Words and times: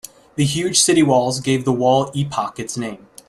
The 0.33 0.45
huge 0.45 0.79
city 0.79 1.03
walls 1.03 1.39
gave 1.39 1.63
the 1.63 1.71
wall 1.71 2.09
epoch 2.15 2.57
its 2.57 2.75
name. 2.75 3.05